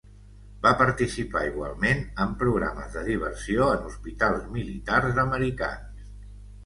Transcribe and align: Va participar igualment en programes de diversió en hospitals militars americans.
Va 0.61 0.69
participar 0.79 1.43
igualment 1.49 2.01
en 2.25 2.33
programes 2.43 2.95
de 2.97 3.03
diversió 3.09 3.67
en 3.77 3.85
hospitals 3.91 4.49
militars 4.59 5.21
americans. 5.29 6.09